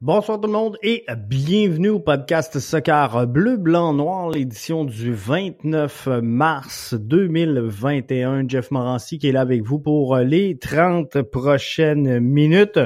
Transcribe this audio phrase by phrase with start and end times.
[0.00, 6.06] Bonsoir tout le monde et bienvenue au podcast Soccer Bleu, Blanc, Noir, l'édition du 29
[6.22, 8.46] mars 2021.
[8.46, 12.78] Jeff Morancy qui est là avec vous pour les 30 prochaines minutes.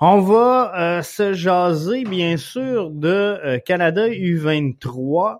[0.00, 5.38] On va euh, se jaser bien sûr de euh, Canada U23.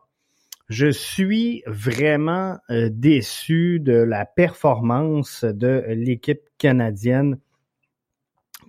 [0.71, 7.37] Je suis vraiment euh, déçu de la performance de l'équipe canadienne.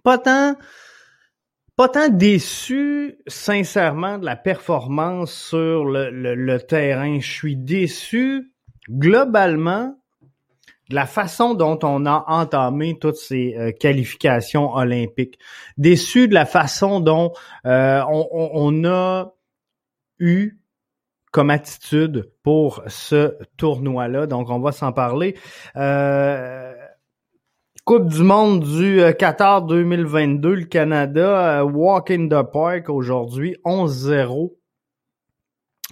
[0.03, 0.57] Pas tant
[1.75, 7.19] pas tant déçu, sincèrement, de la performance sur le, terrain.
[7.19, 8.53] Je suis déçu,
[8.89, 9.97] globalement,
[10.89, 15.37] de la façon dont on a entamé toutes ces euh, qualifications olympiques.
[15.77, 17.33] Déçu de la façon dont
[17.65, 19.33] euh, on, a
[20.19, 20.59] eu
[21.31, 24.27] comme attitude pour ce tournoi-là.
[24.27, 25.35] Donc, on va s'en parler.
[25.75, 26.73] Euh,
[27.85, 33.57] Coupe du monde du euh, Qatar 2022, le Canada, euh, walk in the park aujourd'hui,
[33.63, 34.55] 11-0.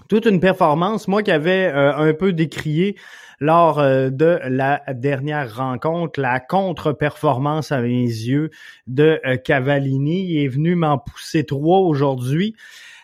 [0.09, 2.97] Toute une performance, moi qui avais euh, un peu décrié
[3.39, 8.49] lors de la dernière rencontre, la contre-performance à mes yeux
[8.88, 10.31] de Cavallini.
[10.31, 12.55] Il est venu m'en pousser trois aujourd'hui.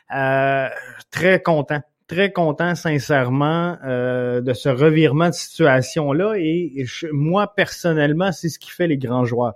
[0.09, 8.49] très content très content sincèrement euh, de ce revirement de situation-là et, moi personnellement, c'est
[8.49, 9.53] ce qui fait les grands joueurs.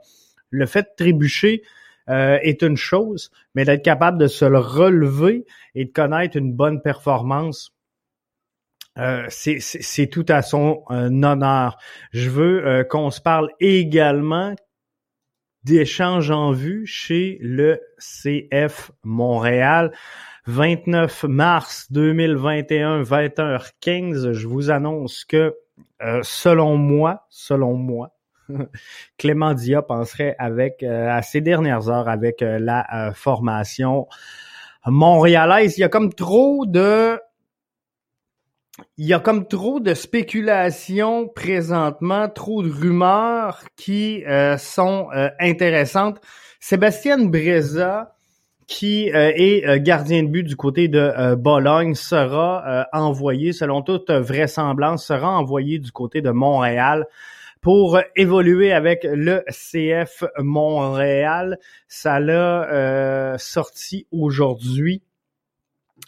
[0.49, 1.63] Le fait de trébucher
[2.09, 5.45] euh, est une chose, mais d'être capable de se le relever
[5.75, 7.73] et de connaître une bonne performance,
[8.99, 11.77] euh, c'est tout à son honneur.
[12.11, 14.53] Je veux qu'on se parle également
[15.63, 19.91] d'échanges en vue chez le CF Montréal.
[20.45, 25.55] 29 mars 2021, 20h15, je vous annonce que,
[26.01, 28.11] euh, selon moi, selon moi,
[29.17, 34.07] Clément Diop penserait avec euh, à ces dernières heures avec euh, la formation
[34.85, 35.77] montréalaise.
[35.77, 37.17] Il y a comme trop de
[38.97, 44.23] il y a comme trop de spéculations présentement, trop de rumeurs qui
[44.57, 45.09] sont
[45.39, 46.19] intéressantes.
[46.59, 48.13] Sébastien Breza
[48.67, 53.81] qui euh, est euh, gardien de but du côté de euh, Bologne, sera envoyé, selon
[53.81, 57.05] toute vraisemblance, sera envoyé du côté de Montréal
[57.61, 61.57] pour évoluer avec le CF Montréal.
[61.87, 65.01] Ça l'a sorti aujourd'hui.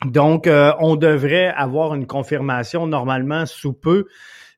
[0.05, 4.07] Donc, on devrait avoir une confirmation normalement sous peu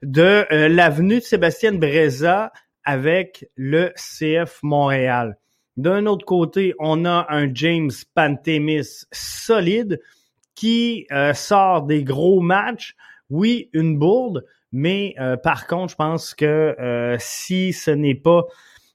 [0.02, 2.52] de l'avenue de Sébastien Breza
[2.84, 5.38] avec le CF Montréal.
[5.78, 10.02] D'un autre côté, on a un James Pantemis solide
[10.56, 12.96] qui euh, sort des gros matchs.
[13.30, 16.46] Oui, une bourde, mais euh, par contre, je pense que
[16.80, 18.46] euh, si ce n'est pas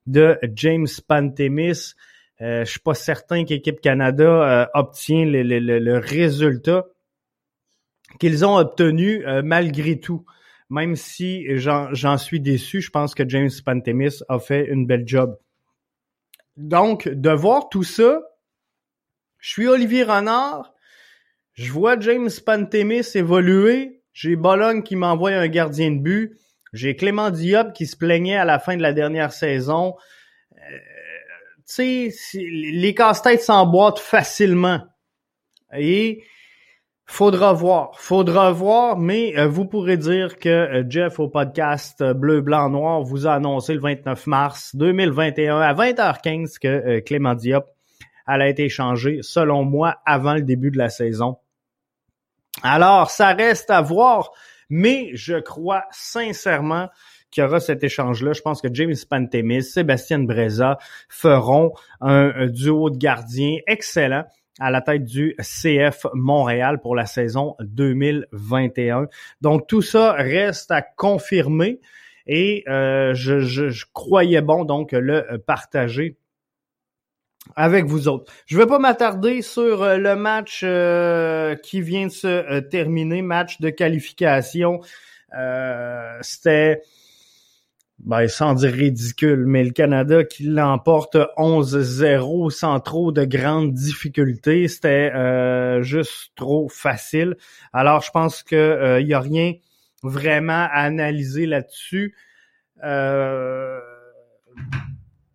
[0.07, 1.95] de James Pantemis,
[2.41, 6.87] je suis pas certain qu'Équipe Canada obtient le, le, résultat
[8.19, 10.25] qu'ils ont obtenu malgré tout.
[10.69, 15.39] Même si j'en suis déçu, je pense que James Pantemis a fait une belle job.
[16.57, 18.21] Donc, de voir tout ça,
[19.39, 20.75] je suis Olivier Renard,
[21.55, 26.39] je vois James Pantemis évoluer, j'ai Bologne qui m'envoie un gardien de but,
[26.73, 29.95] j'ai Clément Diop qui se plaignait à la fin de la dernière saison.
[30.53, 30.79] Euh,
[31.69, 34.81] tu sais, les casse-têtes s'emboîtent facilement.
[35.77, 36.25] Et
[37.13, 42.15] Faudra voir, faudra voir, mais euh, vous pourrez dire que euh, Jeff au podcast euh,
[42.15, 47.67] Bleu, Blanc, Noir vous a annoncé le 29 mars 2021 à 20h15 que Clément Diop
[48.25, 51.37] allait être échangé, selon moi, avant le début de la saison.
[52.63, 54.31] Alors, ça reste à voir,
[54.71, 56.89] mais je crois sincèrement
[57.31, 58.33] qu'il y aura cet échange-là.
[58.33, 60.79] Je pense que James Pantemis, Sébastien Breza
[61.11, 64.25] feront un duo de gardiens excellent
[64.59, 69.07] à la tête du CF Montréal pour la saison 2021.
[69.41, 71.81] Donc tout ça reste à confirmer
[72.27, 76.17] et euh, je, croyais bon donc le partager
[77.57, 78.33] avec vous autres.
[78.47, 83.21] Je ne vais pas m'attarder sur euh, le match euh, qui vient de se terminer,
[83.21, 84.81] match de qualification.
[86.21, 86.83] C'était
[88.03, 94.67] ben, sans dire ridicule, mais le Canada qui l'emporte 11-0 sans trop de grandes difficultés,
[94.67, 97.37] c'était euh, juste trop facile.
[97.73, 99.55] Alors, je pense que euh, y a rien
[100.03, 102.17] vraiment à analyser là-dessus.
[102.83, 103.79] Euh,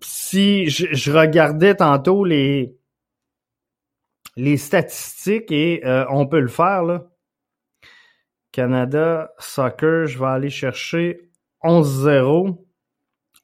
[0.01, 2.75] si je, regardais tantôt les
[4.35, 7.07] les statistiques et on peut le faire là.
[8.51, 11.26] Canada Soccer, je vais aller chercher
[11.63, 12.57] 11-0.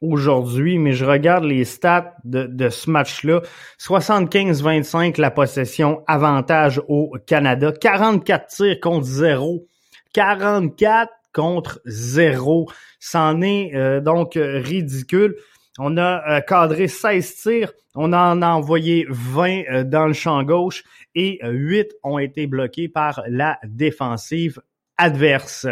[0.01, 3.41] aujourd'hui, mais je regarde les stats de, de ce match-là.
[3.79, 7.71] 75-25 la possession, avantage au Canada.
[7.71, 9.65] 44 tirs contre 0.
[10.13, 12.69] 44 contre 0.
[12.99, 15.35] C'en est euh, donc ridicule.
[15.79, 20.43] On a euh, cadré 16 tirs, on en a envoyé 20 euh, dans le champ
[20.43, 20.83] gauche
[21.15, 24.61] et 8 ont été bloqués par la défensive
[24.97, 25.67] adverse.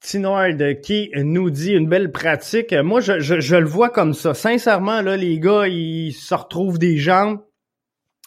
[0.00, 0.46] Tinord
[0.82, 2.72] qui nous dit une belle pratique.
[2.72, 4.32] Moi, je, je, le vois comme ça.
[4.34, 7.40] Sincèrement, là, les gars, ils se retrouvent des jambes.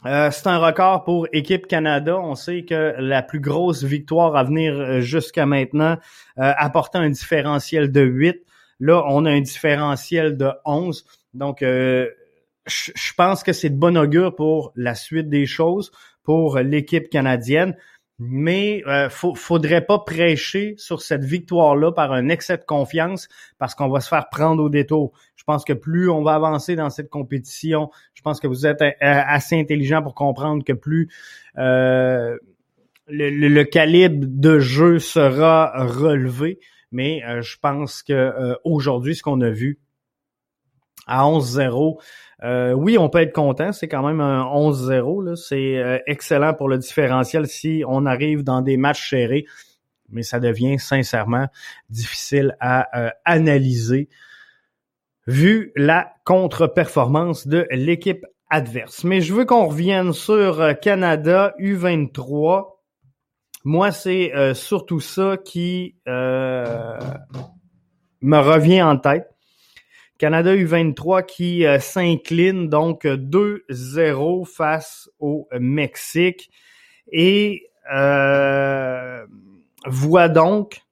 [0.06, 2.18] Euh, c'est un record pour Équipe Canada.
[2.18, 5.98] On sait que la plus grosse victoire à venir euh, jusqu'à maintenant
[6.40, 6.54] euh,
[6.94, 8.38] un différentiel de 8.
[8.80, 11.06] Là, on a un différentiel de 11.
[11.36, 15.92] Donc, je pense que c'est de bon augure pour la suite des choses
[16.24, 17.76] pour l'équipe canadienne
[18.24, 23.28] mais euh, faudrait pas prêcher sur cette victoire-là par un excès de confiance
[23.58, 25.12] parce qu'on va se faire prendre au détour.
[25.36, 28.84] Je pense que plus on va avancer dans cette compétition, je pense que vous êtes
[28.84, 31.10] euh, assez intelligent pour comprendre que plus
[31.58, 32.38] euh,
[33.08, 36.60] le, calibre de jeu sera relevé.
[36.92, 39.80] Mais euh, je pense que aujourd'hui, ce qu'on a vu
[41.08, 42.00] à 11-0,
[42.44, 45.36] euh, oui, on peut être content, c'est quand même un 11-0.
[45.36, 49.46] C'est euh, excellent pour le différentiel si on arrive dans des matchs serrés,
[50.10, 51.48] mais ça devient sincèrement
[51.90, 54.10] difficile à euh, analyser
[55.28, 59.04] vu la contre-performance de l'équipe adverse.
[59.04, 62.72] Mais je veux qu'on revienne sur Canada U23.
[63.64, 66.98] Moi, c'est surtout ça qui me
[68.22, 69.30] revient en tête.
[70.22, 76.52] Canada U23 qui euh, s'incline donc 2-0 face au Mexique
[77.12, 79.26] et euh,
[79.88, 80.84] voit donc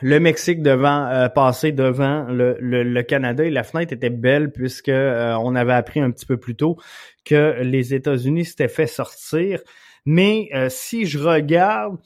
[0.00, 5.54] le Mexique devant euh, passer devant le, Canada et la fenêtre était belle puisque on
[5.54, 6.78] avait appris un petit peu plus tôt
[7.26, 9.60] que les États-Unis s'étaient fait sortir.
[10.06, 11.98] Mais si je regarde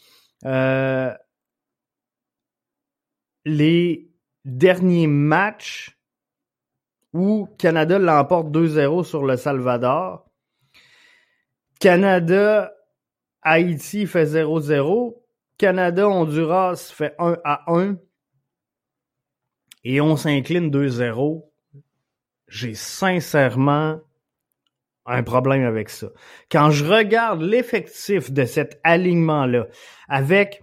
[3.45, 4.10] les
[4.45, 5.97] dernier match
[7.13, 10.29] où Canada l'emporte 2-0 sur le Salvador.
[11.81, 12.73] Canada,
[13.43, 15.17] Haïti fait 0-0.
[15.59, 17.97] Canada, Honduras fait 1 à 1.
[19.85, 21.45] Et on s'incline 2-0.
[22.49, 24.01] J'ai sincèrement
[25.07, 26.09] un problème avec ça.
[26.51, 29.67] Quand je regarde l'effectif de cet alignement-là,
[30.09, 30.63] avec,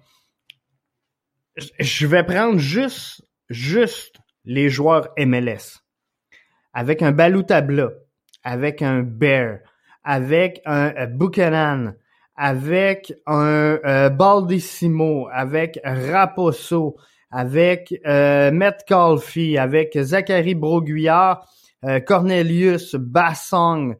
[1.56, 5.82] je vais prendre juste juste les joueurs MLS,
[6.74, 7.90] avec un Baloutabla,
[8.44, 9.60] avec un Bear,
[10.04, 11.96] avec un euh, Buchanan,
[12.36, 16.98] avec un euh, Baldissimo, avec Raposo,
[17.30, 18.52] avec euh,
[19.58, 21.46] avec Zachary Broguillard,
[21.84, 23.98] euh, Cornelius Bassong,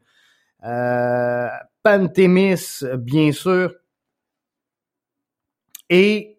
[0.64, 1.48] euh,
[1.82, 3.74] Pantémis, bien sûr,
[5.90, 6.38] et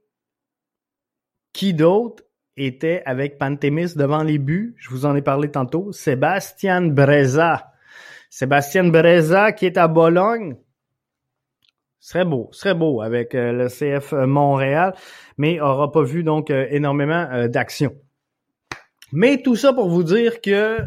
[1.54, 2.24] qui d'autre?
[2.60, 4.76] Était avec Pantémis devant les buts.
[4.78, 5.92] Je vous en ai parlé tantôt.
[5.92, 7.72] Sébastien Breza.
[8.30, 10.56] Sébastien Breza qui est à Bologne.
[12.00, 14.96] Serait beau, serait beau avec euh, le CF Montréal,
[15.38, 17.94] mais aura pas vu donc euh, énormément euh, d'action.
[19.12, 20.78] Mais tout ça pour vous dire que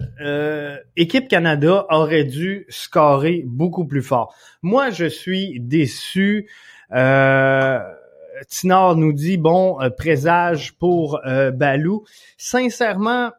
[0.97, 4.33] équipe Canada aurait dû scorer beaucoup plus fort.
[4.63, 6.49] Moi, je suis déçu.
[6.95, 7.81] Euh,
[8.49, 12.05] Tinard nous dit bon euh, présage pour euh, Balou.
[12.37, 13.33] Sincèrement,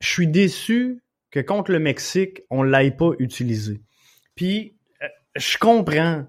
[0.00, 3.80] je suis déçu que contre le Mexique, on l'aille pas utilisé.
[4.34, 6.26] Puis euh, je comprends.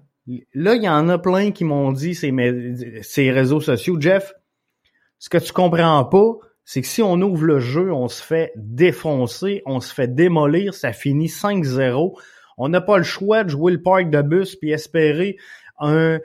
[0.54, 4.32] Là, il y en a plein qui m'ont dit ces, réseaux sociaux, Jeff,
[5.20, 6.32] ce que tu comprends pas,
[6.64, 10.74] c'est que si on ouvre le jeu, on se fait défoncer, on se fait démolir,
[10.74, 12.18] ça finit 5-0.
[12.58, 15.36] On n'a pas le choix de jouer le parc de bus puis espérer
[15.78, 16.18] un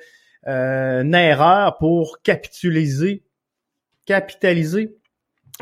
[0.45, 3.23] une erreur pour capitaliser,
[4.05, 4.97] capitaliser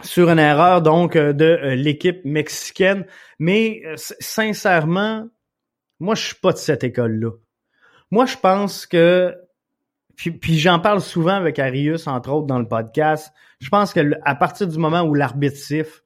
[0.04, 3.06] sur une erreur donc euh, de euh, l'équipe mexicaine.
[3.38, 5.28] Mais sincèrement,
[6.00, 7.32] moi je suis pas de cette école-là.
[8.12, 9.36] Moi je pense que
[10.16, 13.34] puis, j'en parle souvent avec Arius entre autres dans le podcast.
[13.62, 16.02] Je pense que à partir du moment où l'arbitre siffle,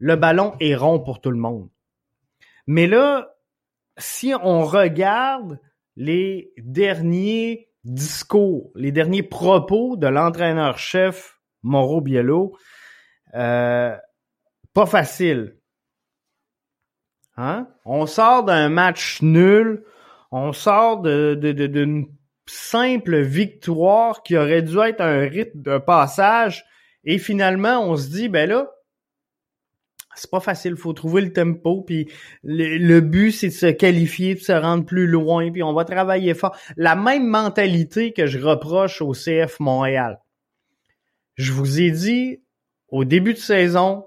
[0.00, 1.68] le ballon est rond pour tout le monde.
[2.66, 3.36] Mais là,
[3.96, 5.60] si on regarde
[5.94, 12.56] les derniers discours, les derniers propos de l'entraîneur-chef Mauro Biello,
[13.34, 13.96] euh,
[14.74, 15.56] pas facile.
[17.36, 17.68] Hein?
[17.84, 19.84] On sort d'un match nul,
[20.30, 22.06] on sort d'une
[22.46, 26.64] simple victoire qui aurait dû être un rythme de passage
[27.04, 28.70] Et finalement, on se dit, ben là,
[30.18, 32.10] c'est pas facile, faut trouver le tempo, puis
[32.42, 36.34] le, but, c'est de se qualifier, de se rendre plus loin, puis on va travailler
[36.34, 36.56] fort.
[36.76, 40.18] La même mentalité que je reproche au CF Montréal.
[41.36, 42.42] Je vous ai dit,
[42.88, 44.06] au début de saison,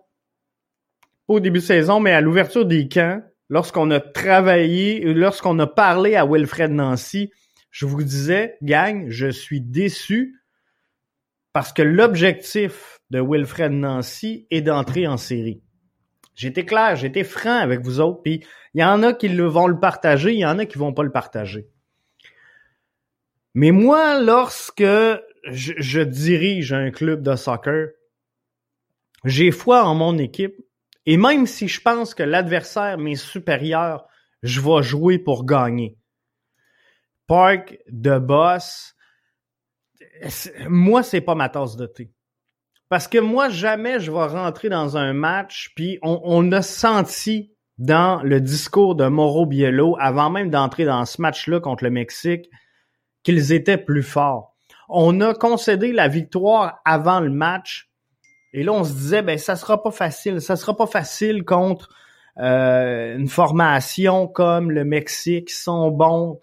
[1.27, 5.67] pas au début de saison, mais à l'ouverture des camps, lorsqu'on a travaillé, lorsqu'on a
[5.67, 7.31] parlé à Wilfred Nancy,
[7.69, 10.41] je vous disais, gang, je suis déçu
[11.53, 15.61] parce que l'objectif de Wilfred Nancy est d'entrer en série.
[16.41, 18.43] J'étais clair, j'étais franc avec vous autres, puis
[18.73, 21.03] il y en a qui vont le partager, il y en a qui vont pas
[21.03, 21.69] le partager.
[23.53, 27.89] Mais moi, lorsque je, je dirige un club de soccer,
[29.23, 30.55] j'ai foi en mon équipe,
[31.05, 34.07] et même si je pense que l'adversaire m'est supérieur,
[34.41, 35.95] je vais jouer pour gagner.
[37.27, 38.95] Park de boss,
[40.67, 42.11] moi, c'est pas ma tasse de thé.
[42.91, 48.21] Parce que moi, jamais je vais rentrer dans un match, puis on, a senti dans
[48.21, 52.49] le discours de Mauro Biello, avant même d'entrer dans ce match-là contre le Mexique,
[53.23, 54.57] qu'ils étaient plus forts.
[54.89, 57.89] On a concédé la victoire avant le match,
[58.51, 60.41] et là, on se disait, ben, ça sera pas facile.
[60.41, 61.87] Ça sera pas facile contre
[62.39, 66.41] euh, une formation comme le Mexique, qui sont bons.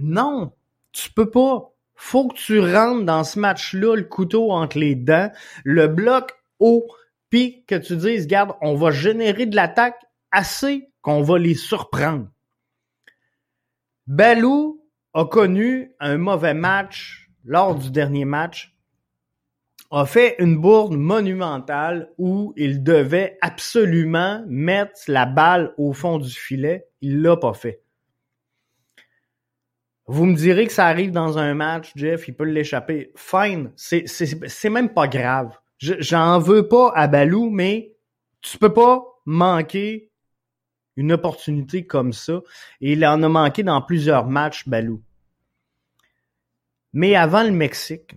[0.00, 0.50] Non,
[0.90, 1.75] tu peux pas.
[1.96, 5.30] Faut que tu rentres dans ce match-là, le couteau entre les dents,
[5.64, 6.86] le bloc haut,
[7.30, 10.00] puis que tu dises, garde, on va générer de l'attaque
[10.30, 12.28] assez qu'on va les surprendre.
[14.06, 14.84] Balou
[15.14, 18.76] a connu un mauvais match lors du dernier match
[19.90, 26.30] a fait une bourde monumentale où il devait absolument mettre la balle au fond du
[26.30, 26.86] filet.
[27.00, 27.82] Il l'a pas fait.
[30.08, 33.12] Vous me direz que ça arrive dans un match, Jeff, il peut l'échapper.
[33.16, 35.58] Fine, c'est même pas grave.
[35.78, 37.92] J'en veux pas à Balou, mais
[38.40, 40.10] tu peux pas manquer
[40.94, 42.40] une opportunité comme ça.
[42.80, 45.02] Et il en a manqué dans plusieurs matchs, Balou.
[46.92, 48.14] Mais avant le Mexique,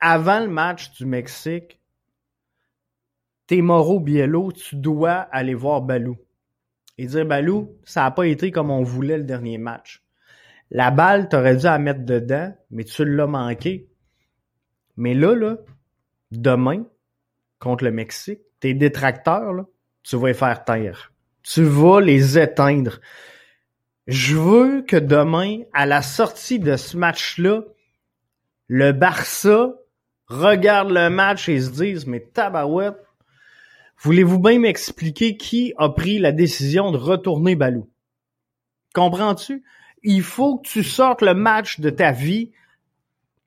[0.00, 1.80] avant le match du Mexique,
[3.46, 6.18] t'es Moro Biello, tu dois aller voir Balou.
[6.98, 10.02] Et dire, Balou, ça n'a pas été comme on voulait le dernier match.
[10.70, 13.88] La balle, t'aurais dû la mettre dedans, mais tu l'as manqué.
[14.96, 15.56] Mais là, là,
[16.32, 16.84] demain,
[17.58, 19.66] contre le Mexique, tes détracteurs,
[20.02, 21.12] tu vas les faire taire.
[21.42, 23.00] Tu vas les éteindre.
[24.06, 27.62] Je veux que demain, à la sortie de ce match-là,
[28.68, 29.74] le Barça
[30.26, 32.98] regardent le match et se disent, mais tabarouette,
[33.98, 37.88] voulez-vous bien m'expliquer qui a pris la décision de retourner Balou?
[38.94, 39.64] Comprends-tu?
[40.02, 42.52] Il faut que tu sortes le match de ta vie.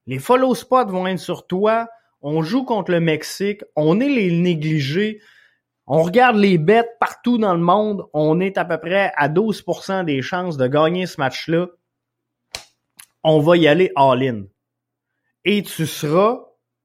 [0.07, 1.87] Les follow spots vont être sur toi.
[2.21, 3.63] On joue contre le Mexique.
[3.75, 5.21] On est les négligés.
[5.87, 8.07] On regarde les bêtes partout dans le monde.
[8.13, 11.67] On est à peu près à 12% des chances de gagner ce match-là.
[13.23, 14.43] On va y aller all-in.
[15.45, 16.39] Et tu seras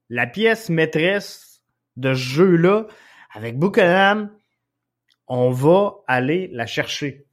[0.09, 1.63] la pièce maîtresse
[1.97, 2.87] de ce jeu-là,
[3.33, 4.31] avec Buchanan,
[5.27, 7.27] on va aller la chercher.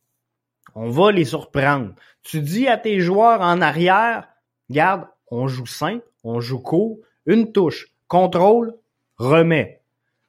[0.75, 1.93] On va les surprendre.
[2.23, 4.27] Tu dis à tes joueurs en arrière,
[4.69, 8.75] garde, on joue simple, on joue court, une touche, contrôle,
[9.17, 9.81] remet.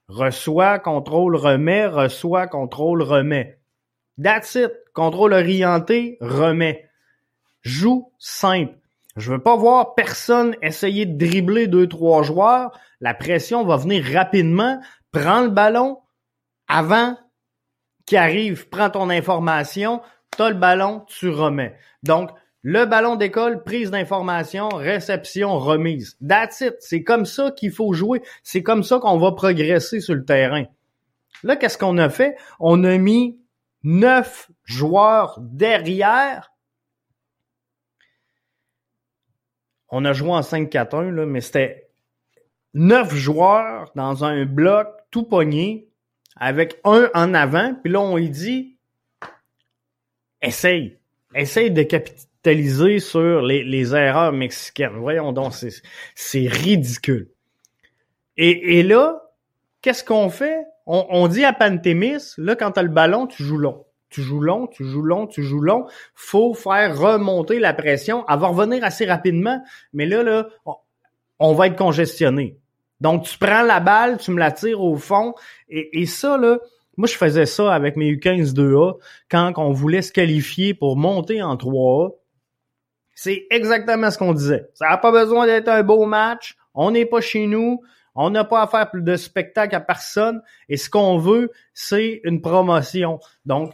[0.08, 3.58] Reçoit, contrôle, remet, reçoit, contrôle, remet.
[4.22, 4.72] That's it.
[4.92, 6.88] Contrôle orienté, remet.
[7.62, 8.74] Joue simple.
[9.16, 12.78] Je veux pas voir personne essayer de dribbler deux, trois joueurs.
[13.00, 14.80] La pression va venir rapidement.
[15.12, 15.98] Prends le ballon
[16.68, 17.16] avant
[18.06, 18.68] qu'il arrive.
[18.68, 20.00] Prends ton information.
[20.36, 21.76] Tu le ballon, tu remets.
[22.02, 22.30] Donc,
[22.62, 26.16] le ballon d'école, prise d'information, réception, remise.
[26.26, 26.76] That's it.
[26.80, 28.22] C'est comme ça qu'il faut jouer.
[28.42, 30.64] C'est comme ça qu'on va progresser sur le terrain.
[31.42, 32.36] Là, qu'est-ce qu'on a fait?
[32.60, 33.38] On a mis
[33.82, 36.52] neuf joueurs derrière
[39.94, 41.90] on a joué en 5-4-1, mais c'était
[42.72, 45.86] neuf joueurs dans un bloc tout pogné,
[46.34, 48.78] avec un en avant, puis là, on lui dit
[50.42, 50.98] essaye,
[51.34, 54.96] essaye de capitaliser sur les, erreurs mexicaines.
[54.96, 55.54] Voyons donc,
[56.14, 57.28] c'est ridicule.
[58.36, 59.22] Et, là,
[59.80, 60.64] qu'est-ce qu'on fait?
[60.86, 64.40] On, on, dit à Pantémis, là, quand t'as le ballon, tu joues long tu joues
[64.40, 65.86] long, tu joues long, tu joues long.
[66.14, 68.24] Faut faire remonter la pression.
[68.28, 69.60] Elle va revenir assez rapidement,
[69.92, 70.48] mais là, là,
[71.38, 72.58] on, va être congestionné.
[73.00, 75.34] Donc, tu prends la balle, tu me la tires au fond.
[75.68, 76.58] Et, ça, là,
[76.96, 78.98] moi, je faisais ça avec mes U15 2A
[79.30, 82.14] quand on voulait se qualifier pour monter en 3A.
[83.14, 84.68] C'est exactement ce qu'on disait.
[84.74, 86.56] Ça n'a pas besoin d'être un beau match.
[86.74, 87.82] On n'est pas chez nous.
[88.14, 92.20] On n'a pas à faire plus de spectacle à personne et ce qu'on veut, c'est
[92.24, 93.20] une promotion.
[93.46, 93.72] Donc,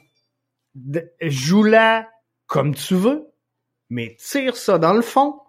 [1.20, 2.08] joue-la
[2.46, 3.26] comme tu veux,
[3.90, 5.40] mais tire ça dans le fond.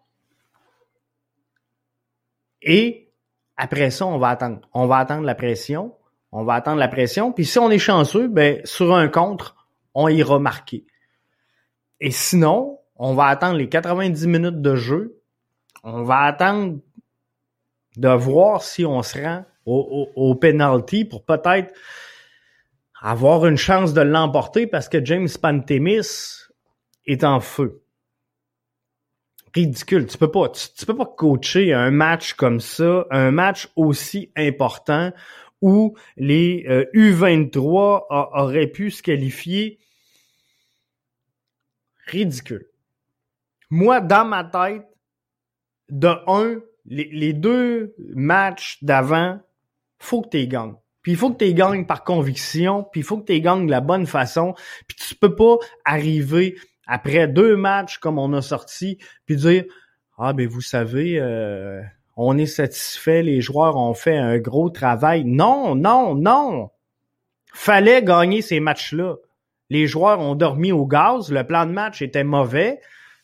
[2.63, 3.11] Et
[3.57, 4.61] après ça, on va attendre.
[4.73, 5.95] On va attendre la pression.
[6.31, 7.31] On va attendre la pression.
[7.31, 9.55] Puis si on est chanceux, ben, sur un contre,
[9.93, 10.85] on ira marquer.
[11.99, 15.21] Et sinon, on va attendre les 90 minutes de jeu.
[15.83, 16.79] On va attendre
[17.97, 21.73] de voir si on se rend au, au, pour peut-être
[23.01, 26.07] avoir une chance de l'emporter parce que James Pantemis
[27.05, 27.81] est en feu.
[29.53, 30.05] Ridicule.
[30.05, 35.11] Tu peux pas, tu, peux pas coacher un match comme ça, un match aussi important
[35.61, 39.79] où les U23 euh, auraient pu se qualifier.
[42.07, 42.67] Ridicule.
[43.69, 44.85] Moi, dans ma tête,
[45.89, 49.39] de un, les, deux matchs d'avant,
[49.99, 50.75] faut que tu gagnes.
[51.01, 53.71] Puis il faut que tu gagnes par conviction, puis il faut que tu gagnes de
[53.71, 54.53] la bonne façon.
[54.87, 59.65] Puis tu peux pas arriver après deux matchs comme on a sorti, puis dire
[60.17, 61.81] Ah ben vous savez, euh,
[62.21, 65.23] on est satisfait, les joueurs ont fait un gros travail.
[65.23, 66.69] Non, non, non.
[67.53, 69.15] Fallait gagner ces matchs-là.
[69.69, 72.81] Les joueurs ont dormi au gaz, le plan de match était mauvais.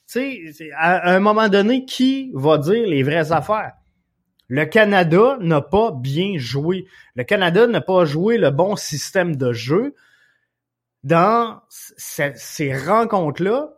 [0.09, 3.73] Tu sais, à un moment donné, qui va dire les vraies affaires?
[4.47, 6.85] Le Canada n'a pas bien joué.
[7.15, 9.93] Le Canada n'a pas joué le bon système de jeu
[11.03, 13.71] dans ces rencontres-là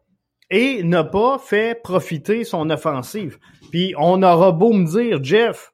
[0.51, 3.39] et n'a pas fait profiter son offensive.
[3.71, 5.73] Puis on aura beau me dire, Jeff,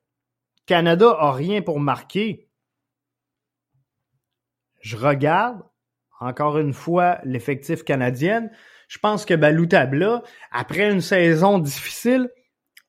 [0.65, 2.47] Canada a rien pour marquer.
[4.81, 5.61] Je regarde,
[6.19, 8.49] encore une fois, l'effectif canadien
[8.93, 10.21] je pense que Baloutabla,
[10.51, 12.29] après une saison difficile,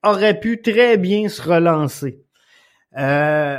[0.02, 2.22] aurait pu très bien se relancer.
[2.98, 3.58] Euh,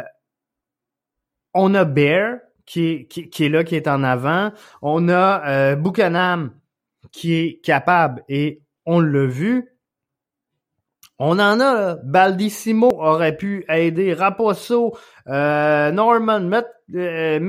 [1.56, 2.38] on a Bear
[2.68, 4.52] qui est, qui, là, qui est en avant.
[4.84, 6.52] On a euh, Buchanan
[7.12, 9.75] qui est capable et on l'a vu.
[11.18, 14.98] On en a, Baldissimo aurait pu aider, Raposo,
[15.28, 17.40] euh, Norman, Met, euh,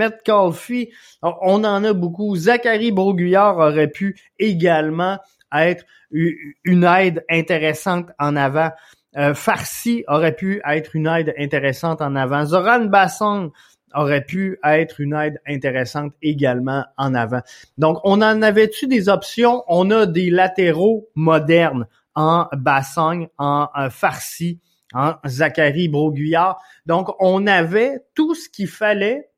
[1.22, 2.36] on en a beaucoup.
[2.36, 5.18] Zachary Broguillard aurait pu également
[5.52, 8.70] être une aide intéressante en avant.
[9.16, 12.44] Euh, Farsi aurait pu être une aide intéressante en avant.
[12.44, 13.50] Zoran Basson
[13.94, 17.40] aurait pu être une aide intéressante également en avant.
[17.78, 19.64] Donc, on en avait-tu des options?
[19.66, 24.60] On a des latéraux modernes en Bassogne, en, Farsi,
[24.92, 26.58] en Zachary Broguillard.
[26.86, 29.30] Donc, on avait tout ce qu'il fallait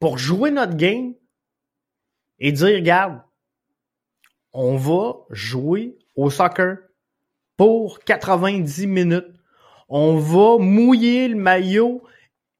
[0.00, 1.14] pour jouer notre game
[2.38, 3.20] et dire, regarde,
[4.52, 6.78] on va jouer au soccer
[7.56, 9.34] pour 90 minutes.
[9.88, 12.02] On va mouiller le maillot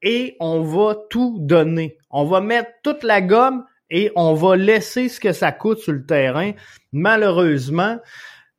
[0.01, 1.97] et on va tout donner.
[2.09, 5.93] On va mettre toute la gomme et on va laisser ce que ça coûte sur
[5.93, 6.53] le terrain.
[6.91, 7.99] Malheureusement,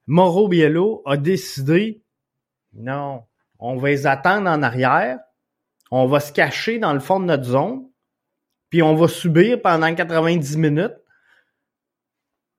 [0.07, 2.03] Mauro Biello a décidé,
[2.75, 3.25] non,
[3.59, 5.19] on va les attendre en arrière,
[5.91, 7.89] on va se cacher dans le fond de notre zone,
[8.69, 10.97] puis on va subir pendant 90 minutes.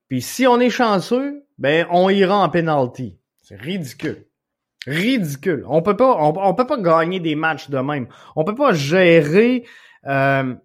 [0.08, 3.20] Puis si on est chanceux, ben on ira en penalty.
[3.42, 4.26] C'est ridicule.
[4.88, 5.66] Ridicule.
[5.68, 8.08] On peut pas, on, peut pas gagner des matchs de même.
[8.36, 9.66] On peut pas gérer
[10.06, 10.56] euh,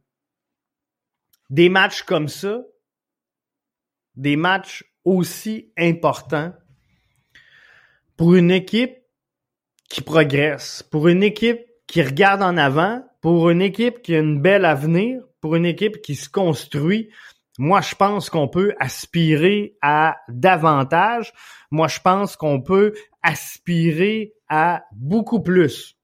[1.49, 2.62] des matchs comme ça,
[4.14, 6.53] des matchs aussi importants
[8.20, 8.98] pour une équipe
[9.88, 14.42] qui progresse, pour une équipe qui regarde en avant, pour une équipe qui a une
[14.42, 17.09] belle avenir, pour une équipe qui se construit.
[17.56, 21.33] Moi, je pense qu'on peut aspirer à davantage.
[21.70, 25.96] Moi, je pense qu'on peut aspirer à beaucoup plus.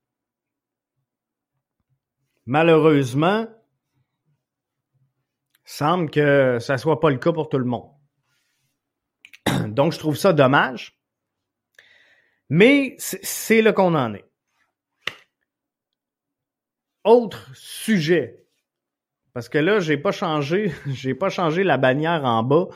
[2.46, 3.46] Malheureusement,
[5.66, 7.90] semble que ça soit pas le cas pour tout le monde.
[9.66, 10.95] Donc, je trouve ça dommage.
[12.48, 14.24] Mais c'est là qu'on en est.
[17.04, 18.46] Autre sujet.
[19.32, 22.68] Parce que là, j'ai pas changé, j'ai pas changé la bannière en bas.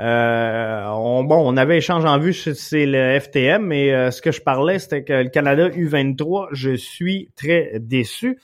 [0.00, 4.30] Euh, on, bon, on avait échangé en vue, c'est le FTM, mais euh, ce que
[4.30, 8.38] je parlais, c'était que le Canada U23, je suis très déçu.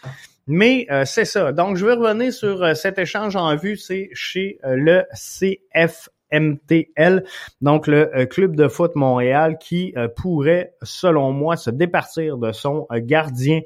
[0.47, 1.53] Mais euh, c'est ça.
[1.53, 7.25] Donc, je vais revenir sur cet échange en vue, c'est chez le CF MTL,
[7.61, 12.53] donc le euh, club de foot Montréal qui euh, pourrait, selon moi, se départir de
[12.53, 13.61] son euh, gardien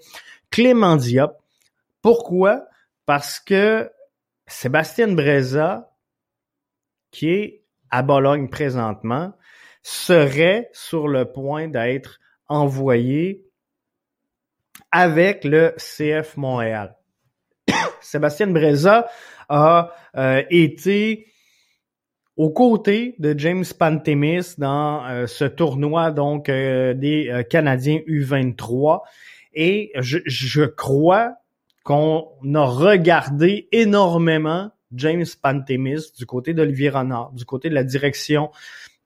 [0.50, 1.32] Clément Diop.
[2.02, 2.66] Pourquoi?
[3.06, 3.90] Parce que
[4.46, 5.90] Sébastien Breza,
[7.10, 9.32] qui est à Bologne présentement,
[9.82, 12.18] serait sur le point d'être
[12.48, 13.44] envoyé
[14.90, 16.96] avec le CF Montréal.
[18.00, 19.08] Sébastien Breza
[19.48, 19.92] a
[20.50, 21.26] été
[22.38, 29.02] aux côtés de James Pantemis dans euh, ce tournoi donc euh, des Canadiens U23
[29.52, 31.34] et je, je crois
[31.84, 38.50] qu'on a regardé énormément James Pantemis du côté d'Olivier Renard, du côté de la direction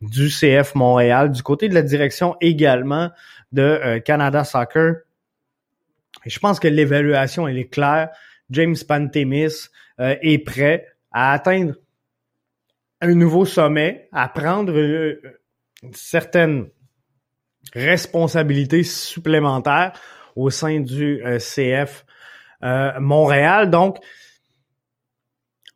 [0.00, 3.10] du CF Montréal, du côté de la direction également
[3.50, 4.96] de Canada Soccer.
[6.24, 8.10] Et je pense que l'évaluation elle est claire.
[8.50, 9.68] James Pantemis
[10.00, 11.74] euh, est prêt à atteindre
[13.02, 15.20] un nouveau sommet, à prendre euh,
[15.92, 16.68] certaines
[17.74, 19.92] responsabilités supplémentaires
[20.34, 22.06] au sein du euh, CF
[23.00, 23.70] Montréal.
[23.70, 23.98] Donc,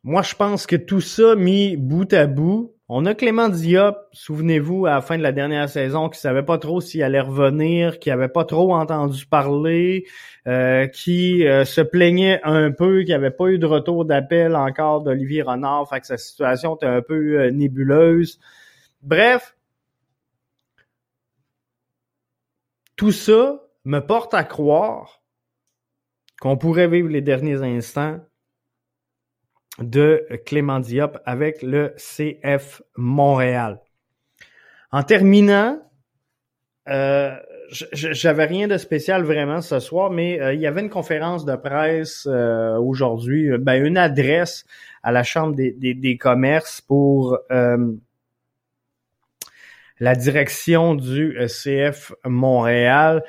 [0.03, 4.85] moi, je pense que tout ça mis bout à bout, on a Clément Diop, souvenez-vous,
[4.85, 8.09] à la fin de la dernière saison, qui savait pas trop s'il allait revenir, qui
[8.09, 10.05] avait pas trop entendu parler,
[10.47, 15.01] euh, qui euh, se plaignait un peu, qui avait pas eu de retour d'appel encore
[15.01, 18.39] d'Olivier Renard, fait que sa situation était un peu euh, nébuleuse.
[19.01, 19.57] Bref,
[22.95, 25.21] tout ça me porte à croire
[26.39, 28.19] qu'on pourrait vivre les derniers instants
[29.79, 33.79] de Clément Diop avec le CF Montréal.
[34.91, 35.79] En terminant,
[36.87, 37.35] euh,
[37.91, 41.55] j'avais rien de spécial vraiment ce soir, mais euh, il y avait une conférence de
[41.55, 44.65] presse euh, aujourd'hui, ben, une adresse
[45.03, 47.37] à la Chambre des, des, des commerces pour
[49.99, 53.23] la direction du CF Montréal.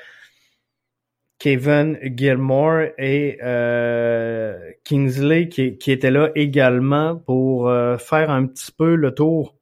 [1.38, 8.72] Kevin Gilmore et euh, Kingsley qui, qui, étaient là également pour euh, faire un petit
[8.72, 9.55] peu le tour.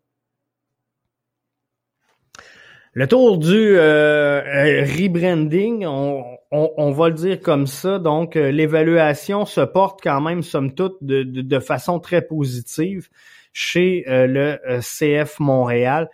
[2.95, 7.99] Le tour du euh, rebranding, on, va le dire comme ça.
[7.99, 13.11] Donc, l'évaluation se porte quand même, somme toute, de, de, façon très positive
[13.53, 16.09] chez le CF Montréal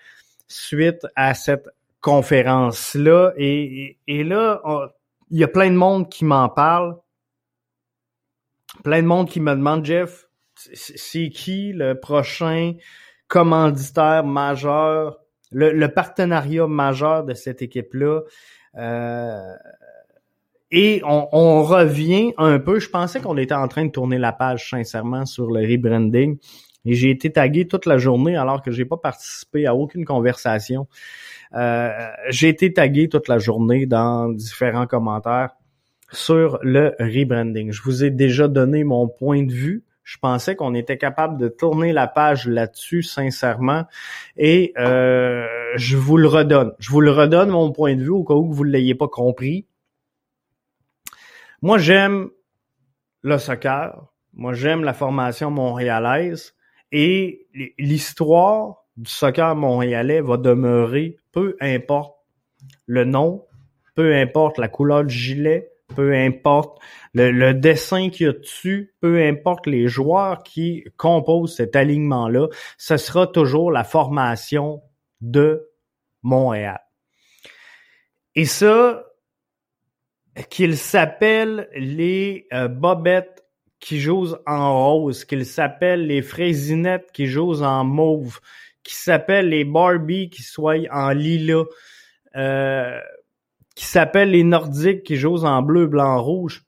[0.48, 1.68] suite à cette
[2.00, 3.32] conférence-là.
[3.36, 4.60] Et, et, là,
[5.32, 6.98] il y a plein de monde qui m'en parle.
[8.84, 12.74] Plein de monde qui me demande, Jeff, c'est qui le prochain
[13.28, 15.18] commanditaire majeur,
[15.50, 18.20] le, partenariat majeur de cette équipe-là?
[18.76, 19.54] Euh,
[20.70, 22.78] et on, on, revient un peu.
[22.78, 26.38] Je pensais qu'on était en train de tourner la page, sincèrement, sur le rebranding.
[26.84, 30.88] Et j'ai été tagué toute la journée alors que j'ai pas participé à aucune conversation.
[31.54, 31.90] Euh,
[32.28, 35.50] j'ai été tagué toute la journée dans différents commentaires
[36.10, 37.72] sur le rebranding.
[37.72, 39.84] Je vous ai déjà donné mon point de vue.
[40.02, 43.84] Je pensais qu'on était capable de tourner la page là-dessus, sincèrement,
[44.36, 46.72] et euh, je vous le redonne.
[46.80, 49.06] Je vous le redonne mon point de vue au cas où vous ne l'ayez pas
[49.06, 49.66] compris.
[51.62, 52.30] Moi, j'aime
[53.22, 54.08] le soccer.
[54.34, 56.54] Moi, j'aime la formation montréalaise
[56.92, 57.46] et
[57.78, 62.16] l'histoire du soccer montréalais va demeurer, peu importe
[62.86, 63.46] le nom,
[63.94, 66.78] peu importe la couleur du gilet, peu importe
[67.14, 72.96] le, dessin qu'il y a dessus, peu importe les joueurs qui composent cet alignement-là, ce
[72.96, 74.82] sera toujours la formation
[75.20, 75.70] de
[76.22, 76.80] Montréal.
[78.34, 79.04] Et ça,
[80.48, 83.41] qu'il s'appelle les euh, Bobettes
[83.82, 88.38] qui jouent en rose, qu'il s'appelle les Fraisinettes qui jouent en mauve,
[88.84, 91.64] qui s'appelle les Barbie qui soient en lilas,
[92.36, 93.00] euh,
[93.74, 96.62] qui s'appelle les Nordiques qui jouent en bleu, blanc, rouge,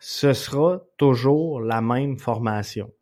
[0.00, 2.92] ce sera toujours la même formation.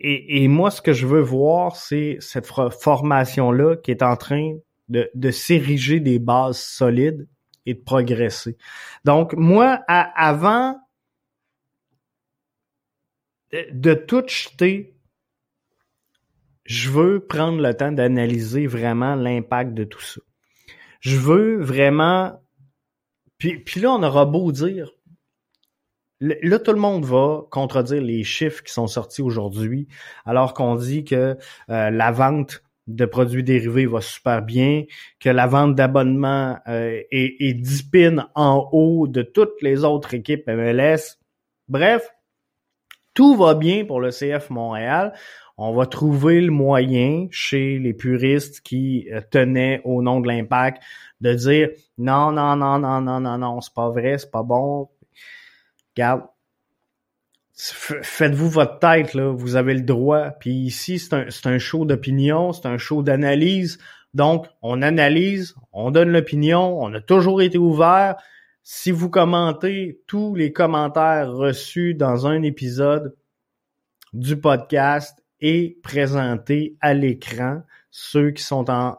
[0.00, 4.54] Et, moi, ce que je veux voir, c'est cette formation-là qui est en train
[4.88, 7.26] de, de s'ériger des bases solides
[7.66, 8.56] et de progresser.
[9.04, 10.76] Donc, moi, avant
[13.52, 14.94] de, tout jeter
[16.64, 20.20] je veux prendre le temps d'analyser vraiment l'impact de tout ça.
[21.00, 22.42] Je veux vraiment...
[23.38, 24.90] Puis, là, on aura beau dire,
[26.20, 29.86] Là, tout le monde va contredire les chiffres qui sont sortis aujourd'hui,
[30.26, 31.36] alors qu'on dit que
[31.70, 34.84] euh, la vente de produits dérivés va super bien,
[35.20, 37.90] que la vente d'abonnements euh, est, est 10
[38.34, 41.18] en haut de toutes les autres équipes MLS.
[41.68, 42.10] Bref,
[43.18, 45.12] tout va bien pour le CF Montréal
[45.60, 50.80] on va trouver le moyen chez les puristes qui euh, tenaient au nom de l'impact
[51.20, 54.88] de dire non, non, non, non, non, non, non, c'est pas vrai, c'est pas bon.
[55.96, 56.22] Regarde,
[57.56, 60.30] faites-vous votre tête, là, vous avez le droit.
[60.30, 63.80] Puis ici, c'est un, un show d'opinion, c'est un show d'analyse.
[64.14, 68.14] Donc, on analyse, on donne l'opinion, on a toujours été ouvert.
[68.70, 73.16] Si vous commentez tous les commentaires reçus dans un épisode
[74.12, 78.98] du podcast et présentés à l'écran, ceux qui sont en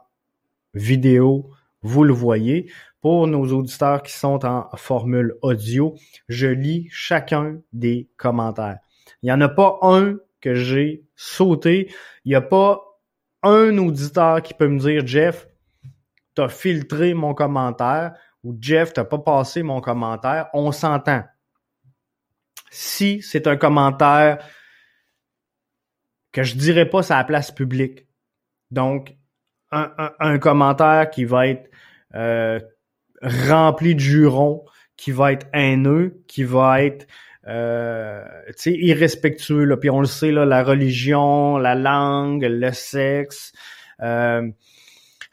[0.74, 1.52] vidéo,
[1.84, 2.72] vous le voyez.
[3.00, 5.94] Pour nos auditeurs qui sont en formule audio,
[6.30, 8.80] je lis chacun des commentaires.
[9.22, 11.94] Il n'y en a pas un que j'ai sauté.
[12.26, 12.82] Il n'y a pas
[13.44, 15.48] un auditeur qui peut me dire, Jeff,
[16.36, 21.24] tu as filtré mon commentaire ou Jeff, t'as pas passé mon commentaire, on s'entend.
[22.72, 24.40] Si c'est un commentaire
[26.32, 28.08] que je dirais pas à la place publique,
[28.72, 29.16] donc
[29.72, 31.70] un, commentaire qui va être
[32.16, 32.60] euh,
[33.22, 34.66] rempli de jurons,
[34.98, 37.08] qui va être haineux, qui va être
[37.48, 38.24] euh,
[38.66, 43.54] irrespectueux, puis on le sait, là, la religion, la langue, le sexe,
[44.02, 44.50] euh,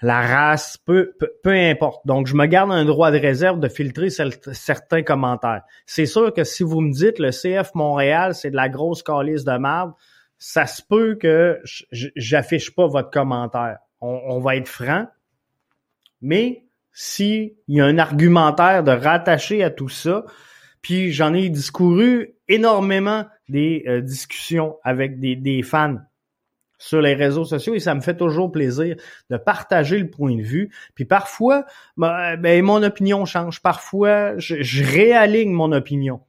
[0.02, 2.06] la race, peu, peu, importe.
[2.06, 5.62] Donc, je me garde un droit de réserve de filtrer certains commentaires.
[5.86, 9.44] C'est sûr que si vous me dites le CF Montréal, c'est de la grosse calice
[9.44, 9.92] de merde,
[10.38, 11.60] ça se peut que
[11.92, 13.78] j'affiche pas votre commentaire.
[14.02, 15.06] On, va être franc.
[16.20, 20.24] Mais s'il y a un argumentaire de rattacher à tout ça,
[20.82, 25.96] puis j'en ai discouru énormément des euh, discussions avec des, des fans
[26.78, 28.96] sur les réseaux sociaux et ça me fait toujours plaisir
[29.30, 30.70] de partager le point de vue.
[30.94, 31.64] Puis parfois,
[31.96, 33.62] ben, ben mon opinion change.
[33.62, 36.20] Parfois, je, réaligne mon opinion.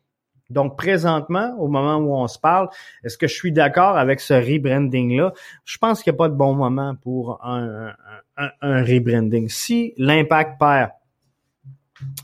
[0.50, 2.70] Donc présentement, au moment où on se parle,
[3.04, 5.34] est-ce que je suis d'accord avec ce rebranding-là?
[5.66, 7.94] Je pense qu'il n'y a pas de bon moment pour un,
[8.38, 9.50] un, rebranding.
[9.50, 10.92] Si l'impact perd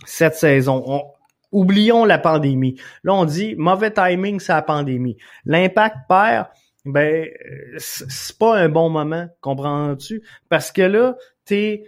[0.05, 1.03] cette saison,
[1.51, 2.79] oublions la pandémie.
[3.03, 5.17] Là, on dit mauvais timing, c'est la pandémie.
[5.45, 6.47] L'impact perd
[6.85, 7.29] ben
[7.77, 10.21] c'est pas un bon moment, comprends-tu?
[10.49, 11.15] Parce que là,
[11.45, 11.85] t'es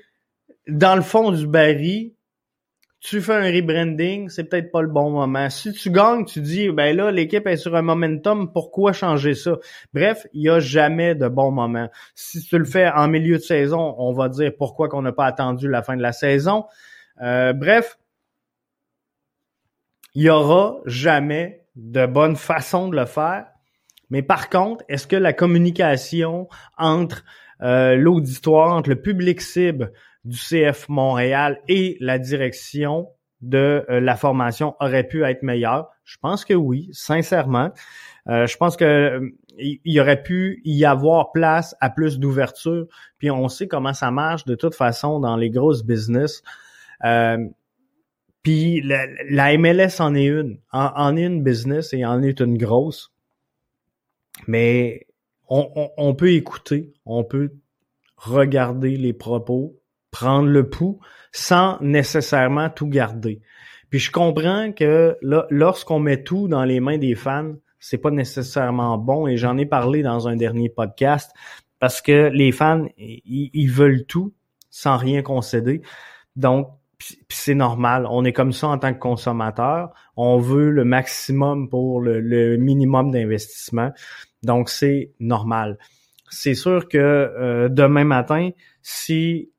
[0.68, 2.14] dans le fond du baril,
[3.02, 5.50] tu fais un rebranding, c'est peut-être pas le bon moment.
[5.50, 9.58] Si tu gagnes, tu dis ben là l'équipe est sur un momentum, pourquoi changer ça?
[9.94, 11.90] Bref, il y a jamais de bon moment.
[12.16, 15.26] Si tu le fais en milieu de saison, on va dire pourquoi qu'on n'a pas
[15.26, 16.66] attendu la fin de la saison.
[17.22, 18.00] Euh, bref,
[20.16, 23.46] il y aura jamais de bonne façon de le faire
[24.10, 27.24] mais par contre, est-ce que la communication entre
[27.62, 29.92] euh, l'auditoire, entre le public cible
[30.24, 33.10] du CF Montréal et la direction
[33.42, 35.90] de euh, la formation aurait pu être meilleure?
[36.04, 37.72] Je pense que oui, sincèrement.
[38.28, 39.22] Euh, je pense que
[39.58, 42.88] il y aurait pu y avoir place à plus d'ouverture.
[43.20, 46.44] Puis on sait comment ça marche de toute façon dans les grosses business.
[48.44, 52.58] puis la, MLS en est une, en, en est une business et en est une
[52.58, 53.15] grosse.
[54.48, 55.08] Mais
[55.48, 57.54] on, peut écouter, on peut
[58.18, 59.80] regarder les propos,
[60.12, 61.00] prendre le pouls
[61.32, 63.42] sans nécessairement tout garder.
[63.90, 65.18] Puis je comprends que
[65.50, 69.66] lorsqu'on met tout dans les mains des fans, c'est pas nécessairement bon et j'en ai
[69.66, 71.32] parlé dans un dernier podcast
[71.80, 74.34] parce que les fans ils veulent tout
[74.70, 75.82] sans rien concéder.
[76.36, 76.70] Donc
[77.30, 78.08] c'est normal.
[78.10, 79.94] On est comme ça en tant que consommateur.
[80.18, 83.92] On veut le maximum pour le, minimum d'investissement.
[84.44, 85.78] Donc, c'est normal.
[86.30, 88.50] C'est sûr que euh, demain matin,
[88.82, 89.52] si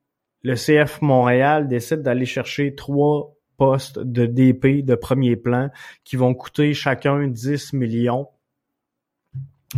[0.43, 5.71] le CF Montréal décide d'aller chercher trois postes de DP de premier plan
[6.05, 8.29] qui vont coûter chacun 10 millions,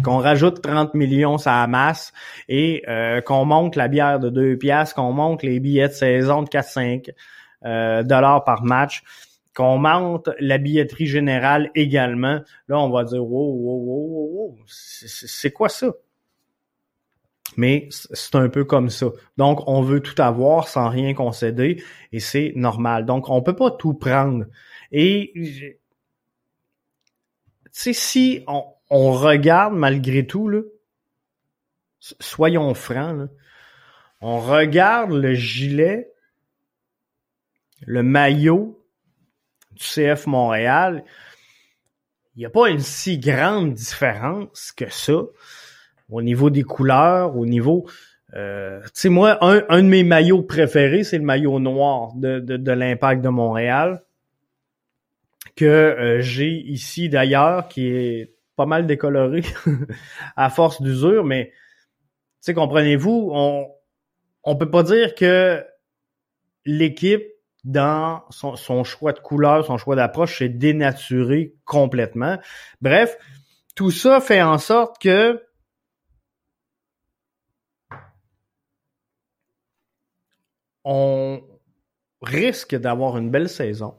[0.04, 2.12] qu'on rajoute 30 millions ça masse
[2.48, 6.42] et euh, qu'on monte la bière de 2 piastres, qu'on monte les billets de saison
[6.42, 7.10] de 4-5
[7.64, 9.02] euh, dollars par match,
[9.58, 15.50] qu'on monte la billetterie générale également, là, on va dire, wow, wow, wow, wow, c'est
[15.50, 15.92] quoi ça?
[17.56, 19.08] Mais c'est un peu comme ça.
[19.36, 23.04] Donc, on veut tout avoir sans rien concéder et c'est normal.
[23.04, 24.44] Donc, on peut pas tout prendre.
[24.92, 25.80] Et, tu
[27.72, 30.60] sais, si on, regarde malgré tout, là,
[31.98, 33.28] soyons francs,
[34.20, 36.12] on regarde le gilet
[37.80, 38.77] le maillot
[39.78, 41.04] du CF Montréal,
[42.34, 45.22] il n'y a pas une si grande différence que ça
[46.10, 47.88] au niveau des couleurs, au niveau...
[48.34, 52.72] Euh, tu sais, moi, un, un, de mes maillots préférés, c'est le maillot noir de,
[52.72, 54.02] l'Impact de Montréal,
[55.56, 59.42] que euh, j'ai ici d'ailleurs, qui est pas mal décoloré
[60.36, 61.52] à force d'usure, mais tu
[62.40, 63.68] sais, comprenez-vous, on
[64.44, 65.64] on peut pas dire que
[66.64, 67.24] l'équipe
[67.68, 72.38] dans son, choix de couleur, son choix d'approche, c'est dénaturé complètement.
[72.80, 73.18] Bref,
[73.76, 75.42] tout ça fait en sorte que
[80.82, 81.42] on
[82.22, 83.94] risque d'avoir une belle saison.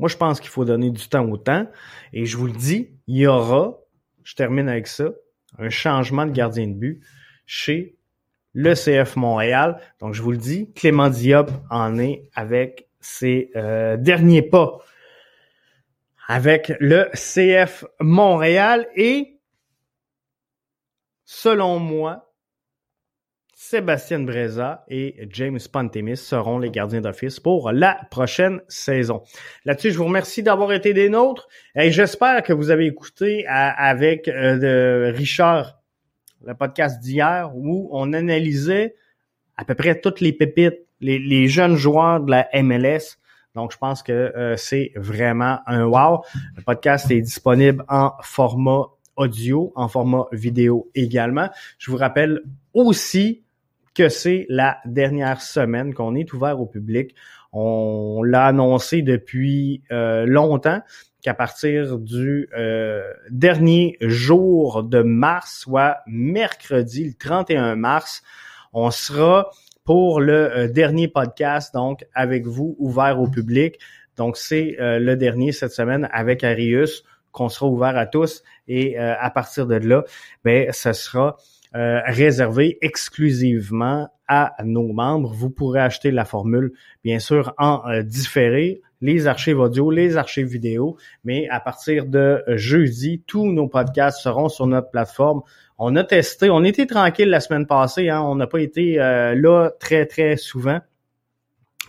[0.00, 1.68] Moi, je pense qu'il faut donner du temps au temps.
[2.12, 3.78] Et je vous le dis, il y aura,
[4.24, 5.10] je termine avec ça,
[5.58, 7.00] un changement de gardien de but
[7.46, 7.96] chez
[8.52, 9.80] le CF Montréal.
[10.00, 14.78] Donc, je vous le dis, Clément Diop en est avec ses euh, derniers pas
[16.28, 19.38] avec le CF Montréal et
[21.24, 22.32] selon moi,
[23.54, 29.22] Sébastien Breza et James Pantemis seront les gardiens d'office pour la prochaine saison.
[29.64, 34.28] Là-dessus, je vous remercie d'avoir été des nôtres et j'espère que vous avez écouté avec
[34.28, 35.80] euh, Richard
[36.44, 38.94] le podcast d'hier où on analysait
[39.56, 43.18] à peu près toutes les pépites, les, jeunes joueurs de la MLS.
[43.54, 46.22] Donc, je pense que euh, c'est vraiment un wow.
[46.56, 51.48] Le podcast est disponible en format audio, en format vidéo également.
[51.78, 52.42] Je vous rappelle
[52.74, 53.42] aussi
[53.94, 57.14] que c'est la dernière semaine qu'on est ouvert au public.
[57.52, 60.82] On l'a annoncé depuis euh, longtemps
[61.22, 68.22] qu'à partir du euh, dernier jour de mars, soit mercredi, le 31 mars,
[68.76, 69.50] on sera
[69.84, 73.78] pour le euh, dernier podcast, donc avec vous, ouvert au public.
[74.16, 78.42] Donc, c'est le dernier cette semaine avec Arius qu'on sera ouvert à tous.
[78.66, 80.04] Et à partir de là,
[80.42, 81.36] ben, ce sera
[81.76, 85.34] euh, réservé exclusivement à nos membres.
[85.34, 86.72] Vous pourrez acheter la formule,
[87.04, 92.42] bien sûr, en euh, différé, les archives audio, les archives vidéo, mais à partir de
[92.48, 95.42] jeudi, tous nos podcasts seront sur notre plateforme.
[95.78, 99.34] On a testé, on était tranquille la semaine passée, hein, on n'a pas été euh,
[99.34, 100.80] là très, très souvent.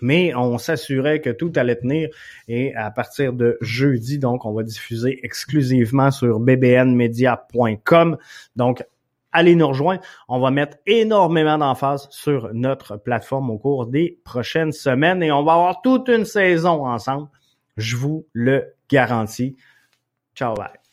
[0.02, 2.10] Mais on s'assurait que tout allait tenir.
[2.48, 8.18] Et à partir de jeudi, donc, on va diffuser exclusivement sur bbnmedia.com.
[8.56, 8.84] Donc,
[9.38, 10.02] allez nous rejoindre.
[10.28, 15.44] On va mettre énormément d'emphase sur notre plateforme au cours des prochaines semaines et on
[15.44, 17.30] va avoir toute une saison ensemble.
[17.78, 19.56] Je vous le garantis.
[20.36, 20.87] Ciao, bye.